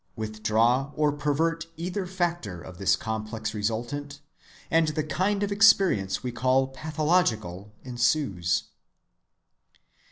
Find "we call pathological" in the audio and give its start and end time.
6.23-7.71